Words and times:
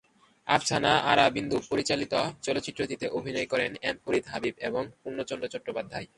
আফসানা 0.47 0.91
আরা 1.11 1.25
বিন্দু 1.29 1.57
পরিচালিত 1.71 2.13
চলচ্চিত্রটিতে 2.41 3.05
অভিনয় 3.17 3.47
করেন 3.47 3.71
এম 3.89 3.97
ফরিদ 4.03 4.25
হাবিব 4.31 4.55
এবং 4.67 4.83
পূর্ণচন্দ্র 5.01 5.45
চট্টোপাধ্যায়। 5.53 6.07